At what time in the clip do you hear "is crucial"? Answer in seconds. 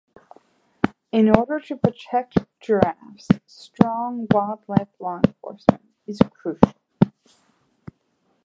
6.07-6.73